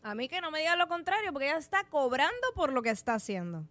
A 0.02 0.14
mí 0.14 0.28
que 0.28 0.40
no 0.40 0.50
me 0.50 0.60
digan 0.60 0.78
lo 0.78 0.88
contrario, 0.88 1.32
porque 1.32 1.46
ella 1.48 1.58
está 1.58 1.84
cobrando 1.84 2.46
por 2.54 2.72
lo 2.72 2.82
que 2.82 2.90
está 2.90 3.14
haciendo. 3.14 3.64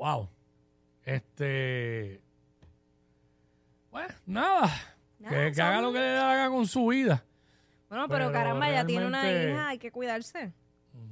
Wow. 0.00 0.30
Este. 1.04 2.22
Pues 3.90 4.10
nada. 4.24 4.70
Nada, 5.18 5.44
que, 5.44 5.52
que 5.52 5.60
haga 5.60 5.82
lo 5.82 5.92
que 5.92 5.98
le 5.98 6.16
haga 6.16 6.48
con 6.48 6.66
su 6.66 6.86
vida. 6.86 7.22
Bueno, 7.90 8.08
pero, 8.08 8.28
Pero 8.28 8.32
caramba, 8.32 8.70
ya 8.70 8.86
tiene 8.86 9.04
una 9.06 9.24
Mm. 9.24 9.26
hija, 9.26 9.68
hay 9.68 9.78
que 9.78 9.90
cuidarse. 9.92 10.54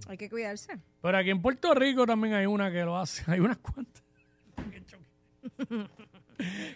Hay 0.09 0.17
que 0.17 0.31
cuidarse. 0.31 0.79
Pero 1.03 1.19
aquí 1.19 1.29
en 1.29 1.43
Puerto 1.43 1.75
Rico 1.75 2.07
también 2.07 2.33
hay 2.33 2.47
una 2.47 2.73
que 2.73 2.83
lo 2.83 2.97
hace. 2.97 3.25
Hay 3.31 3.41
unas 3.41 3.59
cuantas. 3.59 4.03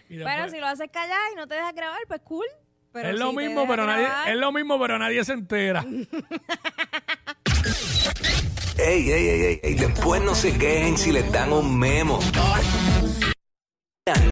Pero 0.07 0.49
si 0.49 0.59
lo 0.59 0.67
haces 0.67 0.91
callar 0.91 1.31
y 1.31 1.35
no 1.35 1.47
te 1.47 1.55
dejas 1.55 1.73
grabar, 1.73 2.01
pues 2.07 2.21
cool. 2.21 2.45
Pero 2.91 3.09
es 3.09 3.17
lo 3.19 3.31
si 3.31 3.37
mismo, 3.37 3.65
pero 3.67 3.87
nadie, 3.87 4.07
es 4.27 4.35
lo 4.37 4.51
mismo, 4.51 4.79
pero 4.79 4.99
nadie 4.99 5.25
se 5.25 5.33
entera. 5.33 5.83
Ey, 8.77 9.07
ey, 9.07 9.27
ey, 9.29 9.41
ey, 9.43 9.59
ey, 9.61 9.73
después 9.75 10.19
no 10.23 10.33
se 10.33 10.51
quejen 10.57 10.97
si 10.97 11.11
les 11.11 11.31
dan 11.31 11.53
un 11.53 11.77
memo. 11.77 12.19